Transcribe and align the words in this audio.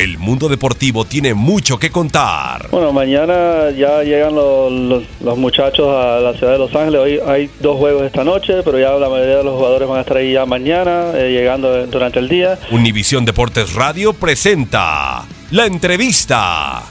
El 0.00 0.16
mundo 0.16 0.48
deportivo 0.48 1.04
tiene 1.04 1.34
mucho 1.34 1.78
que 1.78 1.90
contar. 1.90 2.68
Bueno, 2.70 2.90
mañana 2.90 3.68
ya 3.76 4.02
llegan 4.02 4.34
los, 4.34 4.72
los- 4.72 5.02
los 5.20 5.36
muchachos 5.36 5.86
a 5.94 6.20
la 6.20 6.32
ciudad 6.32 6.54
de 6.54 6.58
Los 6.58 6.74
Ángeles. 6.74 7.00
Hoy 7.02 7.20
hay 7.26 7.50
dos 7.60 7.76
juegos 7.76 8.04
esta 8.04 8.24
noche, 8.24 8.62
pero 8.64 8.78
ya 8.78 8.92
la 8.92 9.10
mayoría 9.10 9.36
de 9.36 9.44
los 9.44 9.54
jugadores 9.56 9.86
van 9.86 9.98
a 9.98 10.00
estar 10.00 10.16
ahí 10.16 10.32
ya 10.32 10.46
mañana, 10.46 11.10
eh, 11.14 11.30
llegando 11.32 11.86
durante 11.86 12.18
el 12.18 12.30
día. 12.30 12.58
Univisión 12.70 13.26
Deportes 13.26 13.74
Radio 13.74 14.14
presenta 14.14 15.26
la 15.50 15.66
entrevista. 15.66 16.82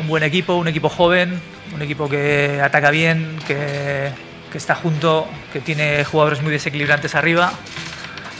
un 0.00 0.08
buen 0.08 0.22
equipo, 0.24 0.54
un 0.54 0.68
equipo 0.68 0.88
joven, 0.88 1.38
un 1.74 1.82
equipo 1.82 2.08
que 2.08 2.58
ataca 2.62 2.90
bien, 2.90 3.36
que, 3.46 4.08
que 4.50 4.56
está 4.58 4.74
junto, 4.74 5.26
que 5.52 5.60
tiene 5.60 6.04
jugadores 6.04 6.42
muy 6.42 6.52
desequilibrantes 6.52 7.14
arriba, 7.14 7.52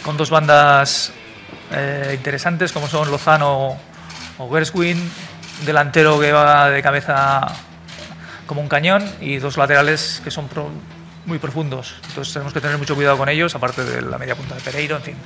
con 0.02 0.16
dos 0.16 0.30
bandas 0.30 1.12
eh, 1.72 2.12
interesantes 2.14 2.72
como 2.72 2.88
son 2.88 3.10
Lozano 3.10 3.76
o 4.38 4.50
Gerswin, 4.52 4.98
un 5.60 5.66
delantero 5.66 6.18
que 6.18 6.32
va 6.32 6.68
de 6.70 6.82
cabeza 6.82 7.46
como 8.46 8.60
un 8.60 8.68
cañón 8.68 9.08
y 9.20 9.38
dos 9.38 9.56
laterales 9.56 10.20
que 10.24 10.30
son 10.30 10.48
pro- 10.48 10.70
muy 11.24 11.38
profundos. 11.38 11.94
Entonces 12.08 12.32
tenemos 12.34 12.52
que 12.52 12.60
tener 12.60 12.76
mucho 12.78 12.94
cuidado 12.96 13.16
con 13.16 13.28
ellos, 13.28 13.54
aparte 13.54 13.84
de 13.84 14.02
la 14.02 14.18
media 14.18 14.34
punta 14.34 14.56
de 14.56 14.60
Pereiro, 14.60 14.96
en 14.96 15.02
fin. 15.02 15.16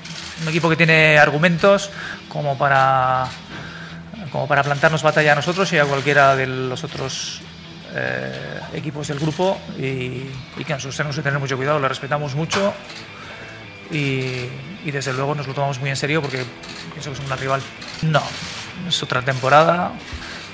Un 0.43 0.49
equipo 0.49 0.69
que 0.69 0.77
tiene 0.77 1.19
argumentos 1.19 1.91
como 2.29 2.59
para 2.59 3.27
como 4.31 4.47
para 4.47 4.63
plantarnos 4.63 5.03
batalla 5.03 5.33
a 5.33 5.35
nosotros 5.37 5.73
y 5.73 5.79
a 5.79 5.85
cualquiera 5.87 6.37
de 6.37 6.47
los 6.47 6.85
otros 6.85 7.41
eh, 7.95 8.61
equipos 8.75 9.09
del 9.09 9.19
grupo 9.19 9.59
y, 9.79 9.83
y 10.59 10.65
que 10.67 10.73
nosotros 10.75 10.97
tenemos 10.97 11.17
que 11.17 11.23
tener 11.23 11.39
mucho 11.39 11.57
cuidado, 11.57 11.79
le 11.79 11.89
respetamos 11.89 12.35
mucho 12.35 12.75
y, 13.91 14.47
y 14.85 14.91
desde 14.91 15.13
luego 15.13 15.35
nos 15.35 15.47
lo 15.47 15.55
tomamos 15.55 15.79
muy 15.81 15.91
en 15.91 15.97
serio 15.97 16.21
porque 16.23 16.45
pienso 16.93 17.11
que 17.13 17.19
es 17.19 17.25
una 17.27 17.37
rival. 17.37 17.61
No, 18.03 18.23
es 18.89 19.03
otra 19.03 19.23
temporada, 19.23 19.93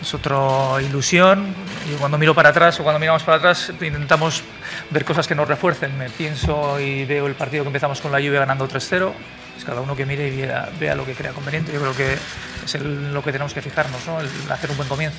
es 0.01 0.15
otra 0.15 0.81
ilusión 0.83 1.55
y 1.91 1.95
cuando 1.97 2.19
miro 2.19 2.35
para 2.35 2.51
atrás 2.51 2.79
o 2.81 2.83
cuando 2.83 2.99
miramos 2.99 3.23
para 3.23 3.39
atrás 3.39 3.71
intentamos 3.81 4.43
ver 4.91 5.05
cosas 5.05 5.27
que 5.27 5.35
nos 5.35 5.49
refuercen. 5.49 5.97
Me 5.99 6.11
pienso 6.11 6.79
y 6.81 7.05
veo 7.05 7.27
el 7.27 7.35
partido 7.35 7.65
que 7.65 7.69
empezamos 7.69 8.01
con 8.01 8.13
la 8.13 8.21
lluvia 8.21 8.41
ganando 8.41 8.69
3-0. 8.69 9.13
Es 9.59 9.65
cada 9.65 9.81
uno 9.81 9.95
que 9.95 10.07
mire 10.07 10.29
y 10.29 10.37
vea, 10.41 10.69
vea 10.81 10.95
lo 10.95 11.05
que 11.05 11.13
crea 11.15 11.33
conveniente. 11.33 11.73
Yo 11.73 11.81
creo 11.81 11.95
que 11.97 12.17
es 12.65 12.75
el- 12.75 13.13
lo 13.13 13.23
que 13.23 13.33
tenemos 13.33 13.53
que 13.55 13.61
fijarnos, 13.63 14.05
¿no? 14.07 14.19
el 14.21 14.29
hacer 14.51 14.71
un 14.71 14.77
buen 14.77 14.89
comienzo. 14.89 15.19